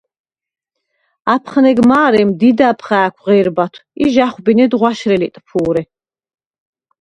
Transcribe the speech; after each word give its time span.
აფხნეგ 1.33 1.77
მა̄რემ 1.89 2.29
დიდა̈ბ 2.39 2.79
ხა̄̈ქვ 2.87 3.19
ღე̄რბათვ 3.25 3.79
ი 4.03 4.05
ჟ’ა̈ხვბინედ 4.13 4.71
ღვაშრე 4.79 5.15
ლიტფუ̄რე. 5.21 5.83